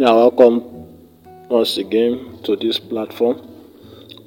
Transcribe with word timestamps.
Yeah, 0.00 0.12
welcome 0.12 0.62
once 1.50 1.76
again 1.76 2.38
to 2.44 2.56
this 2.56 2.78
platform. 2.78 3.46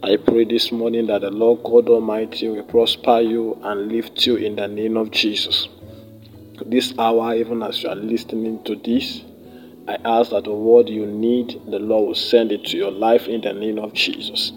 I 0.03 0.17
pray 0.17 0.45
this 0.45 0.71
morning 0.71 1.07
that 1.07 1.21
the 1.21 1.31
Lord 1.31 1.63
God 1.63 1.89
Almighty 1.89 2.47
will 2.47 2.61
prosper 2.61 3.21
you 3.21 3.59
and 3.63 3.91
lift 3.91 4.23
you 4.27 4.35
in 4.35 4.55
the 4.55 4.67
name 4.67 4.97
of 4.97 5.09
Jesus. 5.09 5.67
This 6.63 6.93
hour, 6.99 7.33
even 7.33 7.63
as 7.63 7.81
you 7.81 7.89
are 7.89 7.95
listening 7.95 8.63
to 8.65 8.75
this, 8.75 9.23
I 9.87 9.97
ask 10.05 10.29
that 10.29 10.43
the 10.43 10.53
word 10.53 10.89
you 10.89 11.07
need, 11.07 11.59
the 11.65 11.79
Lord 11.79 12.05
will 12.05 12.13
send 12.13 12.51
it 12.51 12.65
to 12.65 12.77
your 12.77 12.91
life 12.91 13.27
in 13.27 13.41
the 13.41 13.53
name 13.53 13.79
of 13.79 13.93
Jesus. 13.93 14.51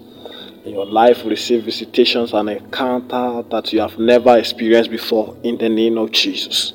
your 0.66 0.84
life 0.84 1.24
receive 1.24 1.64
visitations 1.64 2.34
and 2.34 2.50
encounter 2.50 3.42
that 3.48 3.72
you 3.72 3.80
have 3.80 3.98
never 3.98 4.36
experienced 4.36 4.90
before 4.90 5.34
in 5.42 5.56
the 5.56 5.70
name 5.70 5.96
of 5.96 6.12
Jesus. 6.12 6.74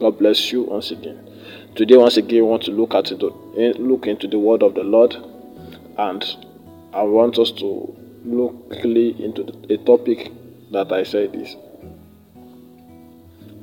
God 0.00 0.18
bless 0.18 0.50
you 0.50 0.62
once 0.62 0.90
again. 0.90 1.29
Today, 1.76 1.96
once 1.96 2.16
again, 2.16 2.36
we 2.36 2.42
want 2.42 2.64
to 2.64 2.72
look 2.72 2.94
at 2.94 3.12
eh, 3.12 3.72
look 3.78 4.08
into 4.08 4.26
the 4.26 4.38
word 4.38 4.62
of 4.64 4.74
the 4.74 4.82
Lord, 4.82 5.14
and 5.96 6.24
I 6.92 7.02
want 7.02 7.38
us 7.38 7.52
to 7.52 7.96
look 8.24 8.68
quickly 8.68 9.22
into 9.22 9.44
the, 9.44 9.74
a 9.74 9.78
topic 9.78 10.32
that 10.72 10.92
I 10.92 11.04
said 11.04 11.34
is 11.34 11.54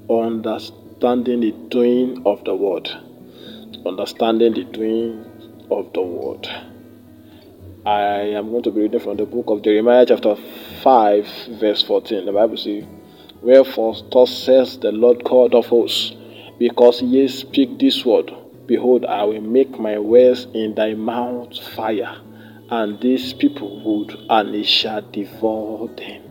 understanding 0.10 1.42
the 1.42 1.52
doing 1.70 2.24
of 2.26 2.46
the 2.46 2.56
word. 2.56 2.90
Understanding 3.86 4.54
the 4.54 4.64
doing 4.64 5.26
of 5.70 5.92
the 5.92 6.02
word. 6.02 6.48
I 7.86 8.02
am 8.36 8.52
going 8.52 8.64
to 8.64 8.72
be 8.72 8.82
reading 8.82 9.02
from 9.02 9.18
the 9.18 9.26
book 9.26 9.46
of 9.48 9.64
Jeremiah, 9.64 10.06
chapter 10.06 10.38
5, 10.82 11.28
verse 11.60 11.84
14. 11.84 12.26
The 12.26 12.32
Bible 12.32 12.58
says, 12.58 12.86
Wherefore, 13.42 13.96
thus 14.12 14.32
says 14.32 14.80
the 14.80 14.94
Lord 14.94 15.26
God 15.26 15.54
of 15.54 15.66
hosts, 15.68 16.14
because 16.58 17.02
ye 17.02 17.28
speak 17.28 17.80
this 17.80 18.04
word, 18.06 18.32
behold, 18.66 19.06
I 19.06 19.24
will 19.24 19.42
make 19.42 19.80
my 19.80 19.98
words 20.00 20.48
in 20.54 20.76
thy 20.76 20.94
mouth 20.94 21.58
fire, 21.76 22.22
and 22.70 23.00
these 23.00 23.34
people 23.34 23.82
would, 23.84 24.18
and 24.30 24.56
it 24.56 24.66
shall 24.66 25.02
devour 25.02 25.88
them. 25.96 26.24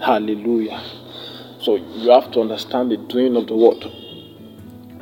Hallelujah. 0.00 0.82
So 1.60 1.76
you 1.76 2.10
have 2.10 2.30
to 2.32 2.40
understand 2.40 2.90
the 2.90 2.96
doing 2.96 3.36
of 3.36 3.46
the 3.46 3.56
word. 3.56 3.84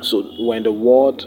So 0.03 0.23
when 0.45 0.63
the 0.63 0.71
word, 0.71 1.23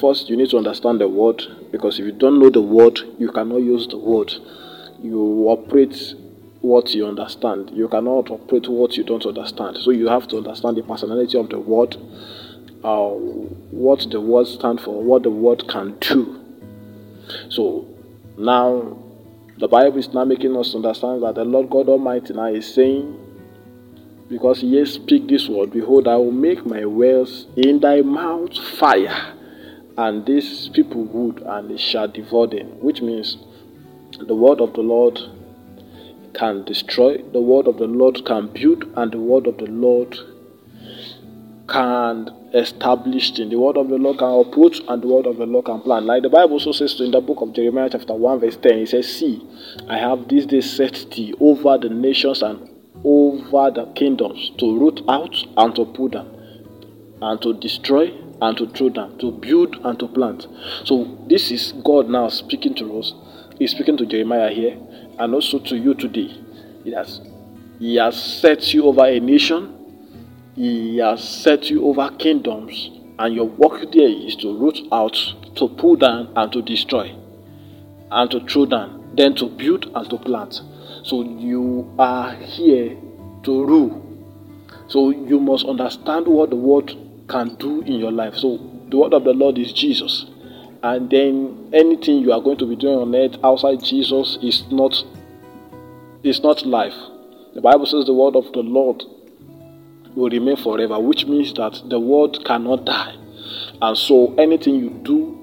first 0.00 0.28
you 0.28 0.36
need 0.36 0.50
to 0.50 0.58
understand 0.58 1.00
the 1.00 1.08
word, 1.08 1.42
because 1.70 1.98
if 1.98 2.06
you 2.06 2.12
don't 2.12 2.38
know 2.38 2.50
the 2.50 2.60
word, 2.60 3.00
you 3.18 3.30
cannot 3.30 3.58
use 3.58 3.86
the 3.88 3.98
word. 3.98 4.32
You 5.02 5.46
operate 5.48 6.14
what 6.62 6.94
you 6.94 7.06
understand. 7.06 7.70
You 7.74 7.88
cannot 7.88 8.30
operate 8.30 8.68
what 8.68 8.96
you 8.96 9.04
don't 9.04 9.26
understand. 9.26 9.78
So 9.78 9.90
you 9.90 10.08
have 10.08 10.28
to 10.28 10.38
understand 10.38 10.76
the 10.76 10.82
personality 10.82 11.36
of 11.36 11.50
the 11.50 11.58
word, 11.58 11.96
uh, 12.84 13.08
what 13.10 14.06
the 14.10 14.20
word 14.20 14.46
stands 14.46 14.82
for, 14.82 15.02
what 15.02 15.24
the 15.24 15.30
word 15.30 15.68
can 15.68 15.98
do. 15.98 16.40
So 17.50 17.86
now 18.38 18.96
the 19.58 19.68
Bible 19.68 19.98
is 19.98 20.08
now 20.14 20.24
making 20.24 20.56
us 20.56 20.74
understand 20.74 21.22
that 21.24 21.34
the 21.34 21.44
Lord 21.44 21.68
God 21.68 21.88
Almighty 21.88 22.32
now 22.32 22.46
is 22.46 22.72
saying, 22.72 23.18
Because 24.28 24.62
ye 24.62 24.84
speak 24.84 25.28
this 25.28 25.48
word, 25.48 25.72
behold, 25.72 26.06
I 26.06 26.16
will 26.16 26.32
make 26.32 26.64
my 26.64 26.86
words 26.86 27.46
in 27.56 27.80
thy 27.80 28.02
mouth 28.02 28.56
fire, 28.78 29.34
and 29.98 30.24
these 30.24 30.68
people 30.68 31.04
wood, 31.04 31.42
and 31.44 31.70
they 31.70 31.76
shall 31.76 32.06
devour 32.06 32.46
them. 32.46 32.68
Which 32.80 33.02
means 33.02 33.36
the 34.18 34.34
word 34.34 34.60
of 34.60 34.74
the 34.74 34.80
Lord 34.80 35.18
can 36.34 36.64
destroy, 36.64 37.18
the 37.32 37.40
word 37.40 37.66
of 37.66 37.78
the 37.78 37.86
Lord 37.86 38.24
can 38.24 38.48
build, 38.48 38.84
and 38.96 39.12
the 39.12 39.18
word 39.18 39.46
of 39.46 39.58
the 39.58 39.66
Lord 39.66 40.16
can 41.68 42.28
establish 42.54 43.34
things. 43.34 43.50
The 43.50 43.58
word 43.58 43.76
of 43.76 43.88
the 43.88 43.96
Lord 43.96 44.18
can 44.18 44.28
approach, 44.28 44.80
and 44.88 45.02
the 45.02 45.08
word 45.08 45.26
of 45.26 45.38
the 45.38 45.46
Lord 45.46 45.66
can 45.66 45.80
plan. 45.80 46.06
Like 46.06 46.22
the 46.22 46.28
Bible 46.28 46.54
also 46.54 46.72
says 46.72 47.00
in 47.00 47.10
the 47.10 47.20
book 47.20 47.40
of 47.40 47.52
Jeremiah, 47.54 47.88
chapter 47.90 48.14
1, 48.14 48.40
verse 48.40 48.56
10, 48.56 48.78
it 48.78 48.88
says, 48.90 49.10
See, 49.10 49.42
I 49.88 49.98
have 49.98 50.28
this 50.28 50.46
day 50.46 50.60
set 50.60 51.06
thee 51.12 51.34
over 51.40 51.78
the 51.78 51.88
nations 51.88 52.42
and 52.42 52.68
over 53.04 53.70
the 53.70 53.90
kingdoms 53.94 54.52
to 54.58 54.78
root 54.78 55.00
out 55.08 55.34
and 55.56 55.74
to 55.76 55.84
pull 55.86 56.08
down, 56.08 56.28
and 57.20 57.40
to 57.42 57.54
destroy 57.54 58.12
and 58.40 58.56
to 58.58 58.66
throw 58.68 58.88
down, 58.88 59.16
to 59.18 59.30
build 59.30 59.76
and 59.84 59.98
to 60.00 60.08
plant. 60.08 60.46
So, 60.84 61.18
this 61.28 61.50
is 61.50 61.72
God 61.84 62.08
now 62.08 62.28
speaking 62.28 62.74
to 62.74 62.98
us. 62.98 63.14
He's 63.62 63.70
speaking 63.70 63.96
to 63.98 64.06
Jeremiah 64.06 64.50
here 64.50 64.76
and 65.20 65.32
also 65.32 65.60
to 65.60 65.76
you 65.76 65.94
today. 65.94 66.36
He 66.82 66.90
has, 66.94 67.20
he 67.78 67.94
has 67.94 68.20
set 68.20 68.74
you 68.74 68.86
over 68.86 69.06
a 69.06 69.20
nation, 69.20 69.72
He 70.56 70.96
has 70.96 71.22
set 71.22 71.70
you 71.70 71.86
over 71.86 72.10
kingdoms, 72.18 72.90
and 73.20 73.32
your 73.32 73.44
work 73.44 73.92
there 73.92 74.08
is 74.08 74.34
to 74.38 74.58
root 74.58 74.80
out, 74.90 75.16
to 75.54 75.68
pull 75.68 75.94
down, 75.94 76.32
and 76.34 76.52
to 76.52 76.60
destroy, 76.60 77.14
and 78.10 78.28
to 78.32 78.40
throw 78.48 78.66
down, 78.66 79.12
then 79.14 79.36
to 79.36 79.46
build 79.46 79.88
and 79.94 80.10
to 80.10 80.18
plant. 80.18 80.60
So 81.04 81.22
you 81.22 81.94
are 82.00 82.34
here 82.34 82.96
to 83.44 83.64
rule. 83.64 84.26
So 84.88 85.10
you 85.10 85.38
must 85.38 85.66
understand 85.66 86.26
what 86.26 86.50
the 86.50 86.56
word 86.56 86.96
can 87.28 87.54
do 87.60 87.82
in 87.82 87.92
your 87.92 88.10
life. 88.10 88.34
So 88.34 88.56
the 88.88 88.96
word 88.96 89.14
of 89.14 89.22
the 89.22 89.34
Lord 89.34 89.56
is 89.56 89.72
Jesus 89.72 90.26
and 90.82 91.08
then 91.10 91.70
anything 91.72 92.18
you 92.18 92.32
are 92.32 92.40
going 92.40 92.58
to 92.58 92.66
be 92.66 92.76
doing 92.76 92.98
on 92.98 93.14
earth 93.14 93.36
outside 93.44 93.82
Jesus 93.82 94.38
is 94.42 94.64
not 94.70 95.04
is 96.22 96.42
not 96.42 96.64
life. 96.64 96.94
The 97.54 97.60
Bible 97.60 97.86
says 97.86 98.06
the 98.06 98.14
word 98.14 98.36
of 98.36 98.52
the 98.52 98.62
Lord 98.62 99.02
will 100.14 100.30
remain 100.30 100.56
forever, 100.56 100.98
which 100.98 101.26
means 101.26 101.52
that 101.54 101.80
the 101.88 101.98
word 101.98 102.44
cannot 102.44 102.84
die. 102.84 103.14
And 103.80 103.96
so 103.96 104.34
anything 104.36 104.76
you 104.76 104.90
do, 104.90 105.38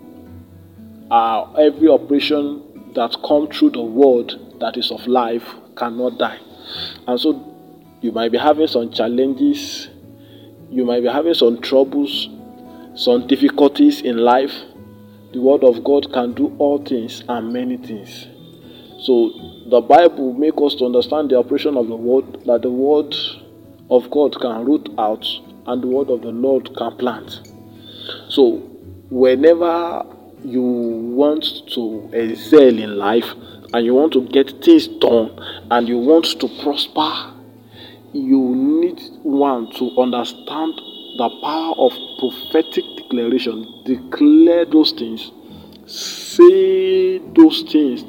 uh, 1.12 1.52
every 1.54 1.88
operation 1.88 2.92
that 2.96 3.16
come 3.26 3.48
through 3.48 3.72
the 3.72 3.82
word 3.82 4.34
that 4.60 4.78
is 4.78 4.92
of 4.92 5.06
life 5.08 5.48
cannot 5.76 6.18
die. 6.18 6.40
And 7.08 7.20
so 7.20 7.46
you 8.02 8.12
might 8.12 8.32
be 8.32 8.38
having 8.38 8.68
some 8.68 8.92
challenges, 8.92 9.90
you 10.70 10.86
might 10.86 11.02
be 11.02 11.10
having 11.10 11.34
some 11.34 11.62
troubles, 11.62 12.30
some 12.96 13.28
difficulties 13.28 14.02
in 14.02 14.18
life 14.18 14.54
the 15.32 15.42
word 15.42 15.64
of 15.64 15.84
God 15.84 16.12
can 16.12 16.34
do 16.34 16.56
all 16.58 16.84
things 16.84 17.24
and 17.30 17.54
many 17.54 17.78
things. 17.78 18.28
So 19.02 19.32
the 19.70 19.82
Bible 19.82 20.34
make 20.34 20.56
us 20.58 20.76
to 20.76 20.86
understand 20.86 21.30
the 21.30 21.38
operation 21.38 21.78
of 21.78 21.88
the 21.88 21.96
word 21.96 22.46
that 22.46 22.64
the 22.64 22.72
word 22.72 23.16
of 23.90 24.10
God 24.12 24.40
can 24.40 24.66
root 24.66 24.90
out 24.98 25.26
and 25.68 25.82
the 25.82 25.88
word 25.88 26.10
of 26.10 26.22
the 26.22 26.32
Lord 26.32 26.76
can 26.76 26.98
plant. 26.98 27.42
So 28.30 28.58
whenever 29.10 30.06
you 30.44 30.62
want 30.62 31.46
to 31.74 32.10
excel 32.14 32.78
in 32.78 32.98
life 32.98 33.26
and 33.74 33.86
you 33.86 33.94
want 33.94 34.14
to 34.14 34.28
get 34.28 34.64
things 34.64 34.88
done 34.88 35.38
and 35.70 35.88
you 35.88 35.98
want 35.98 36.26
to 36.26 36.48
prosper, 36.64 37.34
you 38.14 38.56
need 38.56 39.00
one 39.24 39.72
to 39.74 39.92
understand 39.98 40.82
the 41.19 41.30
power 41.41 41.74
of 41.78 41.91
prophetic 42.18 42.85
declaration. 42.96 43.84
Declare 43.84 44.66
those 44.66 44.94
things. 44.94 45.31
Say 45.85 47.18
those 47.35 47.63
things 47.63 48.06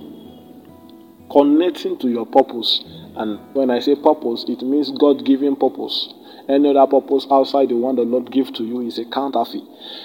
connecting 1.28 1.98
to 1.98 2.08
your 2.08 2.24
purpose. 2.24 2.84
And 3.16 3.40
when 3.52 3.68
I 3.70 3.80
say 3.80 3.96
purpose, 3.96 4.44
it 4.46 4.62
means 4.62 4.92
God 4.92 5.24
given 5.26 5.56
purpose. 5.56 6.14
Any 6.48 6.70
other 6.70 6.86
purpose 6.88 7.26
outside 7.32 7.70
the 7.70 7.76
one 7.76 7.96
the 7.96 8.02
Lord 8.02 8.30
gives 8.30 8.52
to 8.52 8.64
you 8.64 8.80
is 8.82 8.96
a 8.98 9.04
counterfeit. 9.04 9.62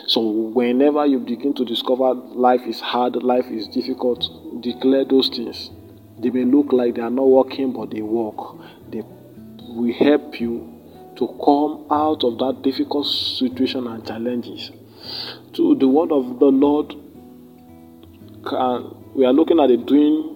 So 0.07 0.21
whenever 0.21 1.05
you 1.05 1.19
begin 1.19 1.53
to 1.55 1.65
discover 1.65 2.15
life 2.15 2.61
is 2.65 2.79
hard, 2.81 3.21
life 3.21 3.45
is 3.51 3.67
difficult, 3.67 4.27
declare 4.63 5.05
those 5.05 5.29
things. 5.29 5.69
They 6.17 6.31
may 6.31 6.45
look 6.45 6.73
like 6.73 6.95
they 6.95 7.01
are 7.01 7.11
not 7.11 7.27
working, 7.27 7.71
but 7.71 7.91
they 7.91 8.01
work. 8.01 8.57
They 8.89 9.03
will 9.75 9.93
help 9.93 10.39
you 10.41 10.74
to 11.15 11.27
come 11.43 11.85
out 11.89 12.23
of 12.23 12.37
that 12.39 12.61
difficult 12.61 13.05
situation 13.05 13.87
and 13.87 14.05
challenges. 14.05 14.71
To 15.53 15.75
the 15.75 15.87
word 15.87 16.11
of 16.11 16.39
the 16.39 16.45
Lord, 16.45 16.93
can, 18.45 18.95
we 19.13 19.25
are 19.25 19.33
looking 19.33 19.59
at 19.59 19.67
the 19.67 19.77
doing 19.77 20.35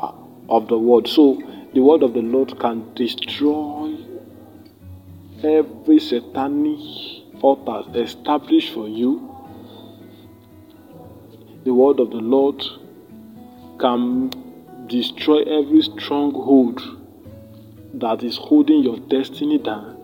uh, 0.00 0.12
of 0.48 0.68
the 0.68 0.78
word. 0.78 1.08
So 1.08 1.40
the 1.74 1.80
word 1.80 2.02
of 2.02 2.14
the 2.14 2.22
Lord 2.22 2.58
can 2.60 2.94
destroy 2.94 3.96
every 5.42 5.98
satanic 5.98 6.80
altar 7.42 7.84
established 7.98 8.72
for 8.74 8.88
you. 8.88 9.32
The 11.64 11.74
word 11.74 12.00
of 12.00 12.10
the 12.10 12.16
Lord 12.16 12.62
can 13.78 14.30
destroy 14.86 15.42
every 15.42 15.82
stronghold 15.82 17.05
that 18.00 18.22
is 18.22 18.36
holding 18.36 18.82
your 18.82 18.98
destiny 18.98 19.58
down, 19.58 19.96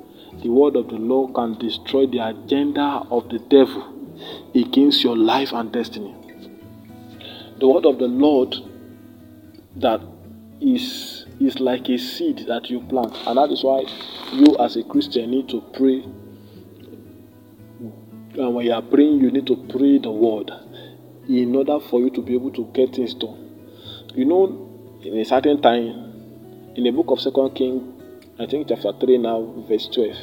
the 0.42 0.48
word 0.48 0.76
of 0.76 0.88
the 0.88 0.96
Lord 0.96 1.34
can 1.34 1.58
destroy 1.58 2.06
the 2.06 2.18
agenda 2.18 3.02
of 3.10 3.28
the 3.28 3.38
devil 3.38 3.88
against 4.54 5.04
your 5.04 5.16
life 5.16 5.52
and 5.52 5.72
destiny. 5.72 6.14
The 7.58 7.68
word 7.68 7.86
of 7.86 7.98
the 7.98 8.08
Lord 8.08 8.56
that 9.76 10.00
is 10.60 11.26
is 11.40 11.58
like 11.58 11.88
a 11.88 11.98
seed 11.98 12.46
that 12.46 12.70
you 12.70 12.80
plant, 12.82 13.16
and 13.26 13.36
that 13.36 13.50
is 13.50 13.64
why 13.64 13.84
you 14.32 14.56
as 14.58 14.76
a 14.76 14.84
Christian 14.84 15.30
need 15.30 15.48
to 15.48 15.60
pray 15.74 16.04
And 18.34 18.54
when 18.54 18.64
you 18.64 18.72
are 18.72 18.82
praying, 18.82 19.20
you 19.20 19.30
need 19.30 19.46
to 19.46 19.56
pray 19.68 19.98
the 19.98 20.10
word 20.10 20.50
in 21.28 21.54
order 21.54 21.78
for 21.80 22.00
you 22.00 22.08
to 22.10 22.22
be 22.22 22.34
able 22.34 22.50
to 22.52 22.64
get 22.72 22.94
things 22.94 23.12
done. 23.14 23.50
You 24.14 24.24
know, 24.24 24.98
in 25.04 25.18
a 25.18 25.24
certain 25.24 25.60
time, 25.60 26.11
in 26.74 26.84
the 26.84 26.90
book 26.90 27.10
of 27.10 27.20
Second 27.20 27.50
King, 27.54 28.00
I 28.38 28.46
think 28.46 28.68
chapter 28.68 28.92
3 28.98 29.18
now, 29.18 29.42
verse 29.68 29.88
12, 29.88 30.16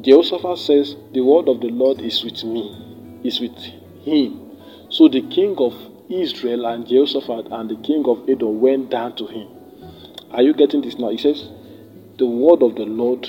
Jehoshaphat 0.00 0.58
says, 0.58 0.94
The 1.12 1.20
word 1.20 1.48
of 1.48 1.60
the 1.60 1.68
Lord 1.68 2.00
is 2.00 2.22
with 2.22 2.44
me, 2.44 3.20
is 3.24 3.40
with 3.40 3.56
him. 4.04 4.52
So 4.90 5.08
the 5.08 5.22
king 5.22 5.56
of 5.58 5.74
Israel 6.08 6.66
and 6.66 6.86
Jehoshaphat 6.86 7.48
and 7.50 7.68
the 7.68 7.76
king 7.82 8.04
of 8.06 8.28
Edom 8.28 8.60
went 8.60 8.90
down 8.90 9.16
to 9.16 9.26
him. 9.26 9.48
Are 10.30 10.42
you 10.42 10.54
getting 10.54 10.82
this 10.82 10.98
now? 10.98 11.10
He 11.10 11.18
says, 11.18 11.48
The 12.18 12.26
word 12.26 12.62
of 12.62 12.76
the 12.76 12.84
Lord 12.84 13.28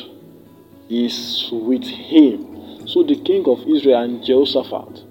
is 0.90 1.50
with 1.52 1.84
him. 1.86 2.88
So 2.88 3.04
the 3.04 3.16
king 3.16 3.46
of 3.48 3.68
Israel 3.68 4.04
and 4.04 4.24
Jehoshaphat 4.24 5.04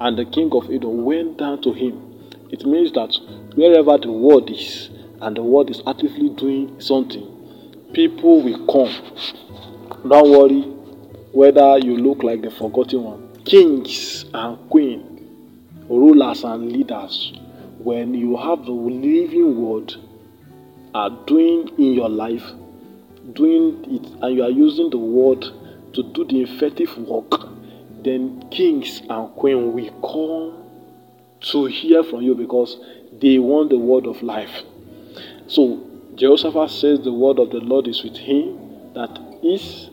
and 0.00 0.18
the 0.18 0.24
king 0.24 0.50
of 0.52 0.70
Edom 0.70 1.04
went 1.04 1.36
down 1.36 1.60
to 1.62 1.74
him. 1.74 2.06
It 2.50 2.64
means 2.64 2.92
that 2.92 3.14
wherever 3.54 3.98
the 3.98 4.10
word 4.10 4.48
is 4.48 4.88
and 5.20 5.36
the 5.36 5.42
word 5.42 5.70
is 5.70 5.82
actively 5.86 6.30
doing 6.30 6.80
something, 6.80 7.26
people 7.92 8.42
will 8.42 8.66
come. 8.66 8.94
Don't 10.08 10.30
worry 10.30 10.62
whether 11.32 11.78
you 11.78 11.96
look 11.96 12.22
like 12.22 12.42
the 12.42 12.50
forgotten 12.50 13.02
one. 13.02 13.42
Kings 13.44 14.24
and 14.34 14.70
queens, 14.70 15.20
rulers 15.88 16.44
and 16.44 16.72
leaders, 16.72 17.32
when 17.78 18.14
you 18.14 18.36
have 18.36 18.64
the 18.64 18.72
living 18.72 19.60
word 19.60 19.94
are 20.94 21.10
doing 21.26 21.68
in 21.78 21.94
your 21.94 22.08
life, 22.08 22.44
doing 23.32 23.84
it, 23.88 24.06
and 24.22 24.36
you 24.36 24.42
are 24.42 24.50
using 24.50 24.90
the 24.90 24.98
word 24.98 25.42
to 25.94 26.02
do 26.12 26.24
the 26.24 26.42
effective 26.42 26.96
work, 26.98 27.48
then 28.02 28.48
kings 28.50 29.02
and 29.08 29.30
queens 29.34 29.74
will 29.74 30.00
come 30.00 30.60
to 31.40 31.66
hear 31.66 32.02
from 32.02 32.22
you 32.22 32.34
because 32.34 32.78
they 33.20 33.38
want 33.38 33.70
the 33.70 33.78
word 33.78 34.06
of 34.06 34.22
life. 34.22 34.62
So 35.50 35.80
Jehoshaphat 36.14 36.70
says 36.70 37.00
the 37.00 37.12
word 37.12 37.40
of 37.40 37.50
the 37.50 37.58
Lord 37.58 37.88
is 37.88 38.04
with 38.04 38.16
him. 38.16 38.92
That 38.94 39.18
is 39.42 39.90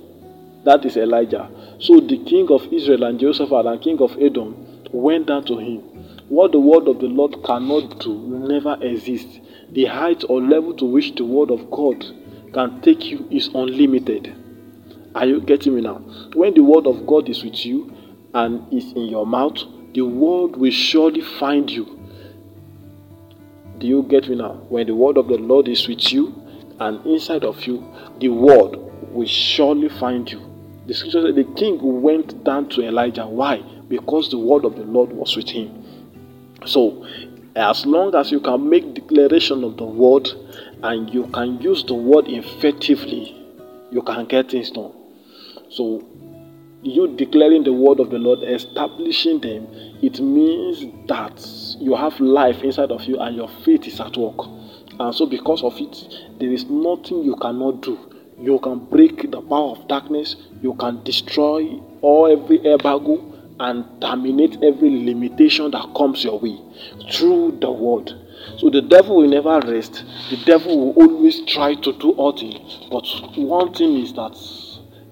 that 0.64 0.86
is 0.86 0.98
Elijah. 0.98 1.50
So 1.80 2.00
the 2.00 2.24
king 2.26 2.52
of 2.52 2.72
Israel 2.72 3.06
and 3.06 3.20
Jehoshaphat 3.20 3.66
and 3.66 3.82
king 3.82 4.00
of 4.00 4.16
Edom 4.22 4.84
went 4.92 5.26
down 5.26 5.46
to 5.46 5.58
him. 5.58 5.80
What 6.30 6.52
the 6.52 6.60
word 6.60 6.88
of 6.88 7.00
the 7.00 7.08
Lord 7.08 7.44
cannot 7.44 8.00
do 8.02 8.12
will 8.12 8.48
never 8.48 8.78
exist. 8.82 9.28
The 9.72 9.86
height 9.86 10.24
or 10.30 10.44
level 10.44 10.76
to 10.76 10.86
which 10.86 11.16
the 11.16 11.26
word 11.26 11.50
of 11.50 11.72
God 11.72 12.06
can 12.54 12.80
take 12.82 13.06
you 13.06 13.28
is 13.32 13.48
unlimited. 13.48 14.36
Are 15.16 15.26
you 15.26 15.42
getting 15.42 15.74
me 15.74 15.82
now? 15.82 15.96
When 16.36 16.54
the 16.54 16.62
word 16.62 16.86
of 16.86 17.08
God 17.08 17.30
is 17.30 17.44
with 17.44 17.66
you 17.66 17.92
and 18.36 18.72
is 18.72 18.92
in 18.94 19.08
your 19.08 19.26
mouth, 19.26 19.58
the 19.96 20.04
word 20.04 20.56
will 20.56 20.72
surely 20.72 21.22
find 21.22 21.68
you. 21.68 21.97
Do 23.80 23.88
you 23.88 24.04
get 24.04 24.28
me 24.28 24.36
now? 24.36 24.54
When 24.70 24.88
the 24.88 24.96
word 24.96 25.18
of 25.18 25.28
the 25.28 25.38
Lord 25.38 25.68
is 25.68 25.88
with 25.88 26.12
you 26.12 26.34
and 26.80 27.06
inside 27.06 27.44
of 27.44 27.64
you, 27.66 27.86
the 28.20 28.30
word 28.30 28.78
will 29.12 29.28
surely 29.28 29.90
find 29.90 30.30
you. 30.32 30.42
The 30.88 30.94
scripture 30.94 31.22
said 31.22 31.36
the 31.36 31.44
king 31.56 32.02
went 32.02 32.44
down 32.44 32.70
to 32.70 32.82
Elijah. 32.82 33.28
Why? 33.28 33.62
Because 33.90 34.30
the 34.30 34.38
word 34.38 34.66
of 34.66 34.76
the 34.76 34.84
Lord 34.84 35.12
was 35.12 35.36
with 35.36 35.50
him. 35.50 35.84
So, 36.66 37.06
as 37.56 37.86
long 37.86 38.16
as 38.16 38.32
you 38.32 38.40
can 38.40 38.70
make 38.70 38.94
declaration 38.94 39.64
of 39.64 39.78
the 39.78 39.84
word 39.86 40.30
and 40.84 41.14
you 41.14 41.28
can 41.28 41.60
use 41.62 41.84
the 41.84 41.94
word 41.94 42.28
effectively, 42.28 43.36
you 43.92 44.02
can 44.02 44.26
get 44.26 44.52
things 44.52 44.72
done. 44.72 44.94
So, 45.70 46.06
you 46.84 47.16
declaring 47.16 47.64
the 47.64 47.74
word 47.74 48.00
of 48.00 48.10
the 48.10 48.20
Lord, 48.20 48.44
establishing 48.44 49.40
them, 49.42 49.68
it 50.02 50.20
means 50.20 50.86
that 51.08 51.46
you 51.80 51.96
have 51.96 52.20
life 52.20 52.64
inside 52.64 52.92
of 52.92 53.04
you 53.04 53.20
and 53.20 53.36
your 53.36 53.50
faith 53.66 53.88
is 53.88 54.00
at 54.00 54.16
work. 54.16 54.48
And 55.00 55.14
so, 55.14 55.26
because 55.26 55.64
of 55.64 55.76
it, 55.78 56.06
there 56.40 56.52
is 56.52 56.66
nothing 56.66 57.24
you 57.24 57.36
cannot 57.36 57.82
do. 57.82 57.98
You 58.40 58.60
can 58.60 58.86
break 58.86 59.32
the 59.32 59.42
power 59.42 59.72
of 59.72 59.88
darkness, 59.88 60.36
you 60.62 60.76
can 60.76 61.04
destroy 61.04 61.80
all 62.02 62.28
every 62.32 62.64
embargo 62.66 63.34
and 63.60 63.86
terminate 64.00 64.58
every 64.64 64.90
limitation 65.04 65.72
that 65.72 65.94
comes 65.96 66.24
your 66.24 66.40
way 66.40 66.58
through 67.12 67.58
the 67.60 67.72
word. 67.72 68.14
So 68.60 68.70
the 68.70 68.82
devil 68.82 69.18
will 69.18 69.28
never 69.30 69.60
rest. 69.68 70.04
The 70.30 70.38
devil 70.46 70.94
will 70.94 71.04
always 71.04 71.42
try 71.46 71.74
to 71.74 71.94
do 71.94 72.12
all 72.12 72.38
things. 72.38 72.88
But 72.92 73.06
one 73.36 73.74
thing 73.74 73.98
is 73.98 74.14
that 74.14 74.36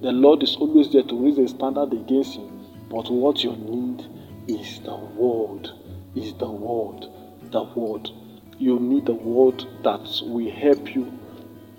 the 0.05 0.11
Lord 0.11 0.43
is 0.43 0.55
always 0.57 0.91
there 0.91 1.01
to 1.01 1.25
raise 1.25 1.39
a 1.39 1.47
standard 1.47 1.91
against 1.91 2.35
you. 2.35 2.47
But 2.91 3.09
what 3.09 3.43
you 3.43 3.55
need 3.55 4.05
is 4.47 4.79
the 4.81 4.95
word. 4.95 5.67
Is 6.13 6.31
the 6.35 6.47
word. 6.47 7.07
The 7.49 7.63
word. 7.63 8.11
You 8.59 8.79
need 8.79 9.07
the 9.07 9.15
word 9.15 9.65
that 9.81 10.07
will 10.21 10.51
help 10.51 10.93
you 10.93 11.11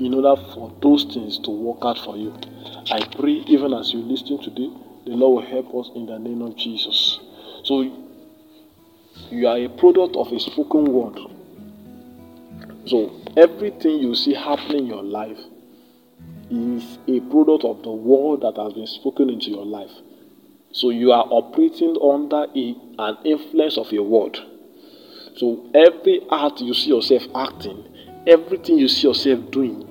in 0.00 0.12
order 0.12 0.42
for 0.54 0.74
those 0.82 1.04
things 1.04 1.38
to 1.38 1.52
work 1.52 1.78
out 1.82 2.00
for 2.00 2.16
you. 2.16 2.34
I 2.90 3.06
pray 3.16 3.44
even 3.46 3.72
as 3.72 3.92
you 3.92 4.00
listen 4.00 4.42
today 4.42 4.72
the 5.04 5.12
Lord 5.12 5.44
will 5.44 5.48
help 5.48 5.72
us 5.76 5.92
in 5.94 6.06
the 6.06 6.18
name 6.18 6.42
of 6.42 6.56
Jesus. 6.56 7.20
So, 7.62 7.82
you 9.30 9.46
are 9.46 9.56
a 9.56 9.68
product 9.68 10.16
of 10.16 10.32
a 10.32 10.40
spoken 10.40 10.92
word. 10.92 11.20
So, 12.86 13.22
everything 13.36 14.00
you 14.00 14.16
see 14.16 14.34
happening 14.34 14.78
in 14.78 14.86
your 14.86 15.04
life 15.04 15.38
is 16.50 16.98
a 17.08 17.20
product 17.30 17.64
of 17.64 17.82
the 17.82 17.90
word 17.90 18.40
that 18.42 18.56
has 18.56 18.72
been 18.72 18.86
spoken 18.86 19.30
into 19.30 19.50
your 19.50 19.64
life. 19.64 19.90
So, 20.72 20.90
you 20.90 21.12
are 21.12 21.26
operating 21.30 21.96
under 22.02 22.46
a, 22.54 22.76
an 22.98 23.16
influence 23.24 23.78
of 23.78 23.92
a 23.92 24.02
word. 24.02 24.38
So, 25.36 25.70
every 25.74 26.20
act 26.30 26.60
you 26.60 26.74
see 26.74 26.88
yourself 26.88 27.22
acting, 27.34 27.84
everything 28.26 28.78
you 28.78 28.88
see 28.88 29.06
yourself 29.08 29.50
doing, 29.50 29.88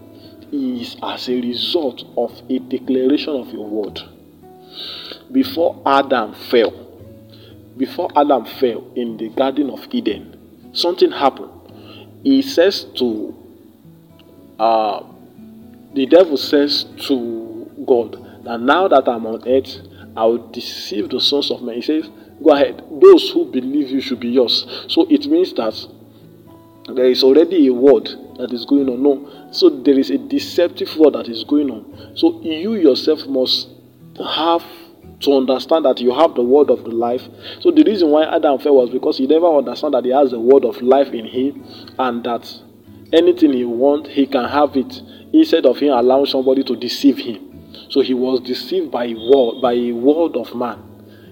is 0.52 0.96
as 1.02 1.28
a 1.28 1.42
result 1.42 2.04
of 2.18 2.42
a 2.50 2.60
declaration 2.60 3.36
of 3.36 3.52
your 3.52 3.68
word 3.68 4.00
before 5.32 5.82
Adam 5.86 6.34
fell, 6.34 6.72
before 7.78 8.10
Adam 8.16 8.46
fell 8.46 8.86
in 8.96 9.18
the 9.18 9.30
Garden 9.30 9.70
of 9.70 9.88
Eden, 9.92 10.70
something 10.74 11.12
happened. 11.12 11.52
He 12.24 12.42
says 12.42 12.86
to, 12.96 13.36
uh, 14.60 15.04
the 15.96 16.06
devil 16.06 16.38
says 16.38 16.86
to 17.08 17.72
God 17.86 18.44
that 18.44 18.60
now 18.60 18.88
that 18.88 19.08
I'm 19.08 19.26
on 19.26 19.48
earth, 19.48 19.78
I 20.16 20.26
will 20.26 20.50
deceive 20.52 21.10
the 21.10 21.20
sons 21.20 21.52
of 21.52 21.62
men. 21.62 21.76
He 21.76 21.82
says, 21.82 22.10
Go 22.44 22.52
ahead. 22.52 22.84
Those 22.92 23.30
who 23.32 23.46
believe 23.46 23.90
you 23.90 24.02
should 24.02 24.20
be 24.20 24.30
yours. 24.30 24.86
So 24.90 25.08
it 25.10 25.26
means 25.28 25.54
that 25.54 25.74
there 26.94 27.06
is 27.10 27.24
already 27.24 27.68
a 27.68 27.74
word 27.74 28.10
that 28.38 28.52
is 28.52 28.66
going 28.66 28.90
on. 28.90 29.02
No. 29.02 29.50
So 29.52 29.70
there 29.70 29.98
is 29.98 30.10
a 30.10 30.18
deceptive 30.18 30.96
word 30.98 31.14
that 31.14 31.30
is 31.30 31.44
going 31.44 31.72
on. 31.72 32.16
So 32.16 32.42
you 32.42 32.76
yourself 32.76 33.26
must 33.26 33.70
have 34.20 34.64
to 35.22 35.34
understand 35.34 35.86
that 35.86 36.00
you 36.02 36.14
have 36.14 36.36
the 36.36 36.44
word 36.44 36.70
of 36.70 36.84
the 36.84 36.92
life. 36.92 37.24
So 37.62 37.72
the 37.72 37.84
reason 37.84 38.10
why 38.10 38.26
Adam 38.26 38.60
fell 38.60 38.76
was 38.76 38.90
because 38.90 39.18
he 39.18 39.28
never 39.28 39.48
understood 39.48 39.94
that 39.94 40.04
he 40.04 40.12
has 40.12 40.32
the 40.32 40.40
word 40.40 40.66
of 40.66 40.82
life 40.82 41.14
in 41.14 41.26
him 41.26 41.66
and 41.98 42.24
that 42.26 42.54
anything 43.14 43.54
he 43.54 43.64
wants, 43.64 44.10
he 44.10 44.28
can 44.28 44.48
have 44.50 44.76
it 44.76 45.02
instead 45.40 45.66
of 45.66 45.78
him 45.78 45.94
allowing 45.94 46.26
somebody 46.26 46.64
to 46.64 46.76
deceive 46.76 47.18
him. 47.18 47.52
So 47.90 48.02
he 48.02 48.14
was 48.14 48.40
deceived 48.40 48.92
by 48.92 49.08
word, 49.08 49.62
by 49.62 49.74
a 49.74 49.92
word 49.92 50.36
of 50.38 50.56
man. 50.56 50.82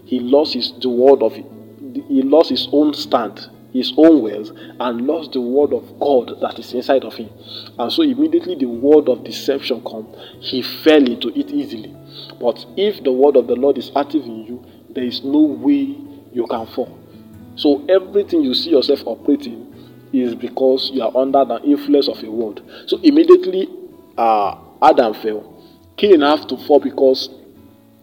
He 0.06 0.20
lost 0.20 0.54
his 0.54 0.74
the 0.80 0.90
word 0.90 1.24
of 1.24 1.34
he 1.34 2.22
lost 2.22 2.50
his 2.50 2.68
own 2.72 2.94
stand, 2.94 3.50
his 3.72 3.94
own 3.98 4.22
words, 4.22 4.52
and 4.80 5.08
lost 5.08 5.34
the 5.34 5.42
word 5.42 5.74
of 5.74 6.00
God 6.00 6.40
that 6.42 6.60
is 6.60 6.74
inside 6.74 7.04
of 7.04 7.16
him. 7.16 7.30
And 7.78 7.92
so 7.92 8.02
immediately 8.02 8.56
the 8.56 8.66
word 8.66 9.10
of 9.10 9.24
deception 9.24 9.82
come, 9.84 10.08
he 10.40 10.62
fell 10.62 11.06
into 11.06 11.30
it 11.30 11.52
easily. 11.52 11.96
But 12.40 12.66
if 12.76 13.04
the 13.04 13.12
word 13.12 13.36
of 13.36 13.48
the 13.48 13.56
Lord 13.56 13.78
is 13.78 13.92
active 13.96 14.26
in 14.26 14.46
you, 14.46 14.66
there 14.90 15.04
is 15.04 15.24
no 15.24 15.40
way 15.40 15.96
you 16.34 16.48
can 16.50 16.66
fall. 16.68 17.00
So 17.56 17.86
everything 17.88 18.42
you 18.42 18.54
see 18.54 18.72
yourself 18.72 19.04
operating 19.06 19.70
is 20.12 20.36
because 20.36 20.92
you 20.94 21.02
are 21.04 21.16
under 21.16 21.46
the 21.46 21.62
influence 21.64 22.08
of 22.08 22.24
a 22.24 22.30
word. 22.30 22.62
So 22.88 23.00
immediately 23.02 23.70
uh, 24.18 24.58
Adam 24.82 25.14
fell. 25.14 25.50
Cain 25.98 26.22
have 26.22 26.48
to 26.48 26.58
fall 26.58 26.80
because 26.80 27.30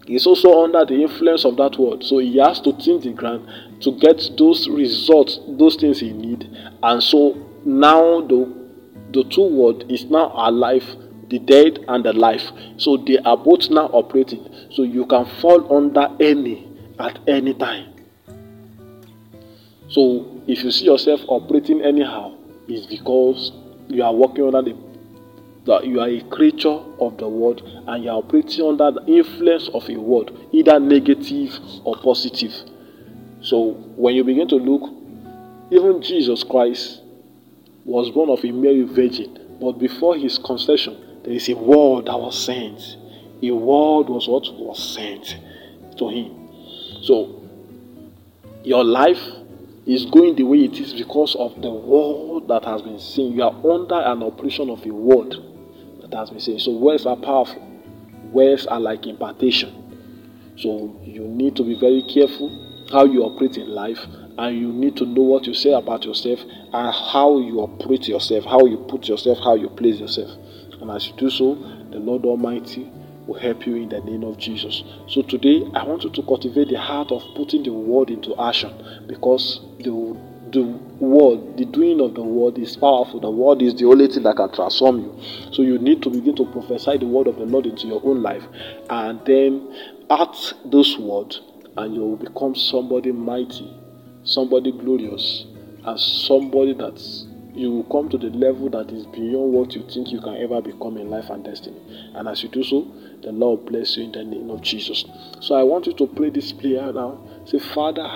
he's 0.06 0.26
also 0.26 0.64
under 0.64 0.84
the 0.84 1.02
influence 1.02 1.44
of 1.44 1.56
that 1.56 1.78
word. 1.78 2.04
So 2.04 2.18
he 2.18 2.38
has 2.38 2.60
to 2.60 2.72
think 2.72 3.02
the 3.02 3.12
ground 3.12 3.48
to 3.82 3.92
get 3.98 4.30
those 4.38 4.68
results, 4.68 5.40
those 5.48 5.76
things 5.76 6.00
he 6.00 6.12
need. 6.12 6.48
And 6.82 7.02
so 7.02 7.34
now 7.64 8.20
the 8.22 8.60
the 9.12 9.24
two 9.24 9.42
word 9.42 9.90
is 9.90 10.04
now 10.04 10.32
alive 10.34 10.84
the 11.28 11.38
dead 11.38 11.84
and 11.88 12.04
the 12.04 12.12
life. 12.12 12.50
So 12.76 12.96
they 12.96 13.18
are 13.18 13.36
both 13.36 13.70
now 13.70 13.86
operating. 13.86 14.48
So 14.72 14.82
you 14.82 15.06
can 15.06 15.24
fall 15.40 15.76
under 15.76 16.08
any 16.20 16.68
at 16.98 17.18
any 17.26 17.54
time. 17.54 17.94
So 19.88 20.42
if 20.46 20.62
you 20.62 20.70
see 20.70 20.84
yourself 20.84 21.20
operating 21.26 21.82
anyhow, 21.82 22.36
it's 22.68 22.86
because 22.86 23.52
you 23.88 24.02
are 24.04 24.14
working 24.14 24.44
under 24.44 24.62
the 24.62 24.89
that 25.64 25.86
you 25.86 26.00
are 26.00 26.08
a 26.08 26.20
creature 26.22 26.80
of 27.00 27.18
the 27.18 27.28
world 27.28 27.62
and 27.86 28.04
you 28.04 28.10
are 28.10 28.18
operating 28.18 28.64
under 28.64 28.90
the 28.90 29.04
influence 29.06 29.68
of 29.74 29.88
a 29.88 29.96
word, 29.96 30.32
either 30.52 30.80
negative 30.80 31.58
or 31.84 31.96
positive. 31.96 32.52
So 33.42 33.72
when 33.96 34.14
you 34.14 34.24
begin 34.24 34.48
to 34.48 34.56
look, 34.56 34.90
even 35.70 36.02
Jesus 36.02 36.42
Christ 36.44 37.02
was 37.84 38.10
born 38.10 38.30
of 38.30 38.44
a 38.44 38.50
Mary 38.50 38.82
virgin, 38.82 39.38
but 39.60 39.72
before 39.72 40.16
his 40.16 40.38
conception, 40.38 41.22
there 41.24 41.34
is 41.34 41.48
a 41.48 41.56
word 41.56 42.06
that 42.06 42.18
was 42.18 42.44
sent. 42.44 42.96
A 43.42 43.50
word 43.50 44.08
was 44.08 44.28
what 44.28 44.52
was 44.54 44.94
sent 44.94 45.36
to 45.98 46.08
him. 46.08 46.48
So 47.02 47.42
your 48.64 48.84
life 48.84 49.22
is 49.86 50.04
going 50.06 50.36
the 50.36 50.42
way 50.42 50.64
it 50.64 50.78
is 50.78 50.92
because 50.92 51.34
of 51.36 51.60
the 51.60 51.70
word 51.70 52.48
that 52.48 52.64
has 52.64 52.82
been 52.82 52.98
seen. 52.98 53.32
You 53.34 53.44
are 53.44 53.72
under 53.72 53.96
an 53.96 54.22
operation 54.22 54.70
of 54.70 54.84
a 54.84 54.90
word 54.90 55.36
that 56.10 56.32
me 56.32 56.40
saying. 56.40 56.58
So 56.58 56.72
words 56.72 57.06
are 57.06 57.16
powerful. 57.16 57.66
Words 58.32 58.66
are 58.66 58.80
like 58.80 59.06
impartation. 59.06 59.76
So 60.56 61.00
you 61.04 61.22
need 61.26 61.56
to 61.56 61.62
be 61.62 61.78
very 61.78 62.02
careful 62.02 62.48
how 62.90 63.04
you 63.04 63.22
operate 63.22 63.56
in 63.56 63.68
life 63.68 63.98
and 64.36 64.58
you 64.58 64.72
need 64.72 64.96
to 64.96 65.06
know 65.06 65.22
what 65.22 65.46
you 65.46 65.54
say 65.54 65.72
about 65.72 66.04
yourself 66.04 66.40
and 66.40 66.94
how 66.94 67.38
you 67.38 67.60
operate 67.60 68.08
yourself, 68.08 68.44
how 68.44 68.64
you 68.66 68.78
put 68.88 69.08
yourself, 69.08 69.38
how 69.38 69.54
you 69.54 69.68
place 69.70 69.98
yourself. 69.98 70.30
And 70.80 70.90
as 70.90 71.06
you 71.06 71.14
do 71.16 71.30
so, 71.30 71.54
the 71.90 71.98
Lord 71.98 72.24
Almighty 72.24 72.90
will 73.26 73.38
help 73.38 73.66
you 73.66 73.76
in 73.76 73.88
the 73.90 74.00
name 74.00 74.24
of 74.24 74.38
Jesus. 74.38 74.82
So 75.08 75.22
today, 75.22 75.62
I 75.74 75.84
want 75.84 76.04
you 76.04 76.10
to 76.10 76.22
cultivate 76.22 76.68
the 76.68 76.78
heart 76.78 77.12
of 77.12 77.22
putting 77.36 77.62
the 77.62 77.72
word 77.72 78.10
into 78.10 78.34
action 78.40 78.72
because 79.06 79.60
the 79.78 79.92
the 80.52 80.62
word, 80.98 81.56
the 81.56 81.64
doing 81.64 82.00
of 82.00 82.14
the 82.14 82.22
word 82.22 82.58
is 82.58 82.76
powerful. 82.76 83.20
The 83.20 83.30
word 83.30 83.62
is 83.62 83.74
the 83.74 83.86
only 83.86 84.08
thing 84.08 84.22
that 84.24 84.36
can 84.36 84.52
transform 84.52 85.00
you. 85.00 85.18
So 85.52 85.62
you 85.62 85.78
need 85.78 86.02
to 86.02 86.10
begin 86.10 86.36
to 86.36 86.46
prophesy 86.46 86.98
the 86.98 87.06
word 87.06 87.26
of 87.26 87.36
the 87.36 87.44
Lord 87.44 87.66
into 87.66 87.86
your 87.86 88.00
own 88.04 88.22
life 88.22 88.42
and 88.88 89.20
then 89.24 89.74
act 90.10 90.54
this 90.70 90.96
word, 90.98 91.36
and 91.76 91.94
you 91.94 92.00
will 92.00 92.16
become 92.16 92.54
somebody 92.54 93.12
mighty, 93.12 93.72
somebody 94.24 94.72
glorious, 94.72 95.46
and 95.84 95.98
somebody 95.98 96.74
that 96.74 97.00
you 97.54 97.70
will 97.70 97.84
come 97.84 98.08
to 98.08 98.18
the 98.18 98.30
level 98.30 98.68
that 98.70 98.90
is 98.90 99.06
beyond 99.06 99.52
what 99.52 99.74
you 99.74 99.82
think 99.88 100.08
you 100.10 100.20
can 100.20 100.36
ever 100.36 100.60
become 100.60 100.96
in 100.96 101.10
life 101.10 101.30
and 101.30 101.44
destiny. 101.44 101.80
And 102.14 102.28
as 102.28 102.42
you 102.42 102.48
do 102.48 102.62
so, 102.62 102.90
the 103.22 103.32
Lord 103.32 103.66
bless 103.66 103.96
you 103.96 104.04
in 104.04 104.12
the 104.12 104.24
name 104.24 104.50
of 104.50 104.62
Jesus. 104.62 105.04
So 105.40 105.54
I 105.54 105.62
want 105.62 105.86
you 105.86 105.92
to 105.94 106.06
pray 106.06 106.30
this 106.30 106.52
prayer 106.52 106.92
now. 106.92 107.20
Say, 107.44 107.58
Father, 107.58 108.06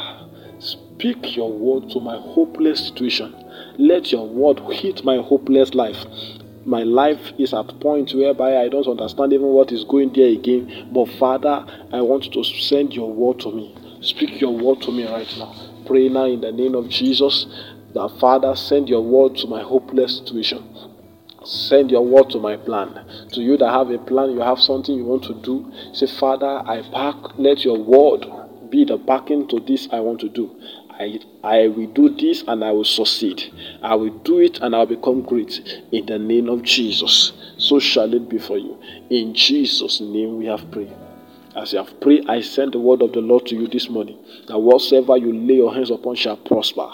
speak 0.58 1.36
your 1.36 1.52
word 1.52 1.90
to 1.90 2.00
my 2.00 2.16
hopeless 2.16 2.88
situation. 2.88 3.34
Let 3.78 4.12
your 4.12 4.26
word 4.26 4.60
hit 4.72 5.04
my 5.04 5.16
hopeless 5.16 5.74
life 5.74 6.04
my 6.66 6.82
life 6.82 7.32
is 7.38 7.52
at 7.52 7.78
point 7.80 8.14
whereby 8.14 8.56
I 8.56 8.68
don't 8.68 8.86
understand 8.86 9.32
even 9.32 9.48
what 9.48 9.70
is 9.70 9.84
going 9.84 10.12
there 10.14 10.28
again. 10.28 10.88
But 10.92 11.06
Father, 11.18 11.64
I 11.92 12.00
want 12.00 12.24
you 12.24 12.42
to 12.42 12.44
send 12.44 12.94
your 12.94 13.12
word 13.12 13.40
to 13.40 13.52
me. 13.52 13.76
Speak 14.00 14.40
your 14.40 14.56
word 14.56 14.80
to 14.82 14.92
me 14.92 15.06
right 15.06 15.30
now. 15.36 15.54
Pray 15.86 16.08
now 16.08 16.24
in 16.24 16.40
the 16.40 16.52
name 16.52 16.74
of 16.74 16.88
Jesus 16.88 17.46
that 17.94 18.16
Father, 18.18 18.56
send 18.56 18.88
your 18.88 19.02
word 19.02 19.36
to 19.36 19.46
my 19.46 19.62
hopeless 19.62 20.18
situation. 20.18 20.64
Send 21.44 21.90
your 21.90 22.04
word 22.04 22.30
to 22.30 22.38
my 22.38 22.56
plan. 22.56 23.28
To 23.32 23.42
you 23.42 23.58
that 23.58 23.70
have 23.70 23.90
a 23.90 23.98
plan, 23.98 24.30
you 24.30 24.40
have 24.40 24.58
something 24.58 24.94
you 24.94 25.04
want 25.04 25.24
to 25.24 25.34
do. 25.34 25.70
Say, 25.92 26.06
Father, 26.06 26.62
I 26.66 26.80
pack, 26.92 27.38
let 27.38 27.62
your 27.64 27.78
word 27.78 28.24
be 28.74 28.84
the 28.84 28.96
backing 28.96 29.46
to 29.46 29.60
this 29.60 29.86
I 29.92 30.00
want 30.00 30.18
to 30.22 30.28
do. 30.28 30.50
I, 30.90 31.20
I 31.44 31.68
will 31.68 31.86
do 31.86 32.08
this 32.08 32.42
and 32.48 32.64
I 32.64 32.72
will 32.72 32.84
succeed. 32.84 33.52
I 33.80 33.94
will 33.94 34.18
do 34.18 34.40
it 34.40 34.58
and 34.60 34.74
I'll 34.74 34.84
become 34.84 35.22
great 35.22 35.60
in 35.92 36.06
the 36.06 36.18
name 36.18 36.48
of 36.48 36.62
Jesus. 36.64 37.32
So 37.56 37.78
shall 37.78 38.12
it 38.14 38.28
be 38.28 38.38
for 38.38 38.58
you. 38.58 38.76
In 39.10 39.32
Jesus' 39.32 40.00
name 40.00 40.38
we 40.38 40.46
have 40.46 40.68
prayed. 40.72 40.92
As 41.54 41.72
you 41.72 41.78
have 41.78 42.00
prayed, 42.00 42.28
I 42.28 42.40
send 42.40 42.72
the 42.72 42.80
word 42.80 43.00
of 43.02 43.12
the 43.12 43.20
Lord 43.20 43.46
to 43.46 43.54
you 43.54 43.68
this 43.68 43.88
morning. 43.88 44.18
That 44.48 44.58
whatsoever 44.58 45.16
you 45.16 45.32
lay 45.32 45.54
your 45.54 45.72
hands 45.72 45.90
upon 45.90 46.16
shall 46.16 46.36
prosper. 46.36 46.90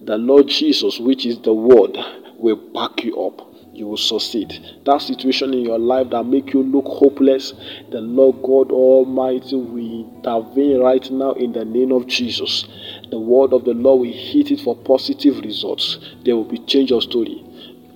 The 0.00 0.16
Lord 0.16 0.46
Jesus, 0.46 1.00
which 1.00 1.26
is 1.26 1.40
the 1.40 1.52
word, 1.52 1.98
will 2.38 2.56
back 2.56 3.02
you 3.02 3.20
up. 3.20 3.45
You 3.76 3.88
will 3.88 3.98
succeed. 3.98 4.78
That 4.86 5.02
situation 5.02 5.52
in 5.52 5.60
your 5.60 5.78
life 5.78 6.08
that 6.08 6.24
make 6.24 6.54
you 6.54 6.62
look 6.62 6.86
hopeless, 6.86 7.52
the 7.90 8.00
Lord 8.00 8.36
God 8.42 8.72
Almighty 8.72 9.54
will 9.54 10.16
intervene 10.16 10.80
right 10.80 11.10
now 11.10 11.32
in 11.32 11.52
the 11.52 11.66
name 11.66 11.92
of 11.92 12.06
Jesus. 12.06 12.66
The 13.10 13.20
word 13.20 13.52
of 13.52 13.66
the 13.66 13.74
Lord 13.74 14.00
will 14.00 14.12
hit 14.12 14.50
it 14.50 14.60
for 14.60 14.74
positive 14.74 15.40
results. 15.40 15.98
There 16.24 16.34
will 16.34 16.44
be 16.44 16.58
change 16.60 16.90
of 16.90 17.02
story. 17.02 17.44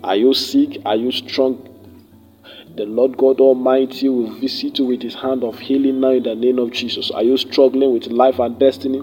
Are 0.04 0.16
you 0.16 0.34
sick? 0.34 0.82
Are 0.84 0.96
you 0.96 1.10
strong? 1.12 1.66
The 2.76 2.84
Lord 2.84 3.16
God 3.16 3.40
Almighty 3.40 4.10
will 4.10 4.32
visit 4.34 4.78
you 4.78 4.84
with 4.84 5.00
his 5.00 5.14
hand 5.14 5.44
of 5.44 5.58
healing 5.58 6.00
now 6.00 6.10
in 6.10 6.24
the 6.24 6.34
name 6.34 6.58
of 6.58 6.72
Jesus. 6.72 7.10
Are 7.10 7.22
you 7.22 7.38
struggling 7.38 7.94
with 7.94 8.08
life 8.08 8.38
and 8.38 8.58
destiny? 8.58 9.00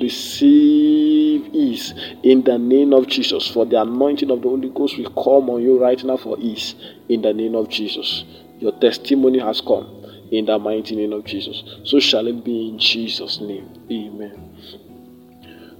Receive 0.00 1.09
ease 1.54 1.94
in 2.22 2.42
the 2.42 2.58
name 2.58 2.92
of 2.92 3.06
Jesus. 3.06 3.48
For 3.48 3.66
the 3.66 3.80
anointing 3.80 4.30
of 4.30 4.42
the 4.42 4.48
Holy 4.48 4.70
Ghost 4.70 4.98
will 4.98 5.10
come 5.10 5.50
on 5.50 5.62
you 5.62 5.80
right 5.80 6.02
now 6.04 6.16
for 6.16 6.36
ease 6.38 6.74
in 7.08 7.22
the 7.22 7.32
name 7.32 7.54
of 7.54 7.68
Jesus. 7.68 8.24
Your 8.58 8.72
testimony 8.78 9.38
has 9.38 9.60
come 9.60 10.00
in 10.30 10.46
the 10.46 10.58
mighty 10.58 10.96
name 10.96 11.12
of 11.12 11.24
Jesus. 11.24 11.62
So 11.84 11.98
shall 12.00 12.26
it 12.26 12.44
be 12.44 12.68
in 12.68 12.78
Jesus' 12.78 13.40
name. 13.40 13.68
Amen. 13.90 14.50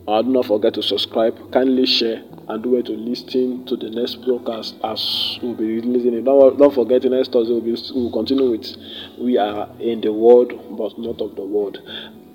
Uh, 0.08 0.22
do 0.22 0.30
not 0.30 0.46
forget 0.46 0.74
to 0.74 0.82
subscribe, 0.82 1.52
kindly 1.52 1.86
share, 1.86 2.22
and 2.48 2.62
do 2.64 2.74
it 2.76 2.86
to 2.86 2.92
listen 2.92 3.64
to 3.66 3.76
the 3.76 3.88
next 3.90 4.16
broadcast 4.24 4.74
as 4.82 5.38
we'll 5.40 5.54
be 5.54 5.76
releasing 5.76 6.14
it. 6.14 6.24
Don't, 6.24 6.58
don't 6.58 6.74
forget, 6.74 7.04
next 7.04 7.32
Thursday 7.32 7.52
we'll, 7.52 7.60
be, 7.60 7.76
we'll 7.94 8.10
continue 8.10 8.50
with 8.50 8.76
We 9.18 9.38
are 9.38 9.68
in 9.78 10.00
the 10.00 10.12
world, 10.12 10.52
but 10.76 10.98
not 10.98 11.20
of 11.20 11.36
the 11.36 11.44
world. 11.44 11.78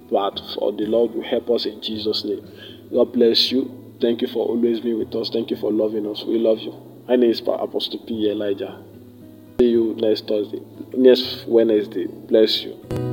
But 0.10 0.40
for 0.54 0.72
the 0.72 0.86
Lord 0.86 1.16
will 1.16 1.24
help 1.24 1.50
us 1.50 1.66
in 1.66 1.82
Jesus' 1.82 2.24
name. 2.24 2.48
God 2.96 3.12
bless 3.12 3.52
you. 3.52 3.70
Thank 4.00 4.22
you 4.22 4.30
for 4.30 4.48
always 4.48 4.80
being 4.80 4.98
with 4.98 5.14
us. 5.16 5.30
Thank 5.30 5.52
you 5.52 5.58
for 5.58 5.70
loving 5.70 6.08
us. 6.08 6.24
We 6.24 6.38
love 6.40 6.60
you. 6.60 6.74
My 7.10 7.18
name 7.18 7.30
is 7.30 7.42
Apostle 7.42 8.00
P. 8.08 8.32
Elijah. 8.32 8.82
See 9.60 9.72
you 9.72 9.96
next 10.00 10.30
Thursday, 10.30 10.62
next 10.94 11.46
Wednesday. 11.46 12.06
Bless 12.06 12.62
you. 12.62 13.05